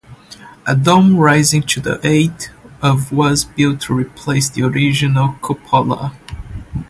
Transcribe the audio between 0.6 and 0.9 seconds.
A